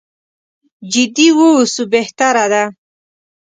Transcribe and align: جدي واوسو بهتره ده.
جدي 0.91 1.27
واوسو 1.37 1.81
بهتره 1.93 2.45
ده. 2.53 2.63